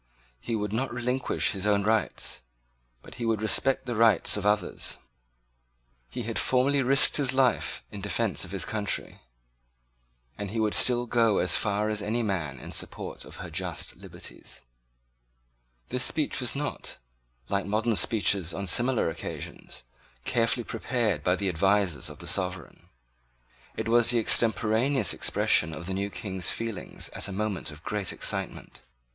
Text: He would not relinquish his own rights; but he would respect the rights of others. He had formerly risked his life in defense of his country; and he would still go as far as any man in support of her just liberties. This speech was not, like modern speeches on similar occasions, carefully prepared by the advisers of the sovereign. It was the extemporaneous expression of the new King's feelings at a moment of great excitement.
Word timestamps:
He 0.39 0.55
would 0.55 0.73
not 0.73 0.91
relinquish 0.91 1.51
his 1.51 1.67
own 1.67 1.83
rights; 1.83 2.41
but 3.03 3.15
he 3.21 3.25
would 3.27 3.39
respect 3.39 3.85
the 3.85 3.95
rights 3.95 4.35
of 4.35 4.47
others. 4.47 4.97
He 6.09 6.23
had 6.23 6.39
formerly 6.39 6.81
risked 6.81 7.17
his 7.17 7.33
life 7.35 7.83
in 7.91 8.01
defense 8.01 8.43
of 8.43 8.49
his 8.51 8.65
country; 8.65 9.21
and 10.39 10.49
he 10.49 10.59
would 10.59 10.73
still 10.73 11.05
go 11.05 11.37
as 11.37 11.55
far 11.55 11.87
as 11.87 12.01
any 12.01 12.23
man 12.23 12.59
in 12.59 12.71
support 12.71 13.25
of 13.25 13.35
her 13.35 13.51
just 13.51 13.95
liberties. 13.97 14.61
This 15.89 16.03
speech 16.03 16.41
was 16.41 16.55
not, 16.55 16.97
like 17.47 17.67
modern 17.67 17.95
speeches 17.95 18.55
on 18.55 18.65
similar 18.65 19.07
occasions, 19.07 19.83
carefully 20.25 20.63
prepared 20.63 21.23
by 21.23 21.35
the 21.35 21.47
advisers 21.47 22.09
of 22.09 22.17
the 22.17 22.25
sovereign. 22.27 22.89
It 23.77 23.87
was 23.87 24.09
the 24.09 24.17
extemporaneous 24.17 25.13
expression 25.13 25.75
of 25.75 25.85
the 25.85 25.93
new 25.93 26.09
King's 26.09 26.49
feelings 26.49 27.09
at 27.09 27.27
a 27.27 27.31
moment 27.31 27.69
of 27.69 27.83
great 27.83 28.11
excitement. 28.11 28.81